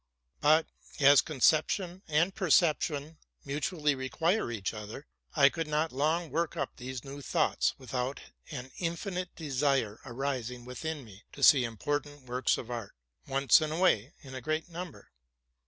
[0.39, 0.65] But,
[0.99, 7.03] as conception and perception mutually require each other, I could not long work up these
[7.05, 8.19] new thoughts without
[8.49, 12.95] an infinite desire arising within me to see important works of art,
[13.27, 15.11] once and away, in great number.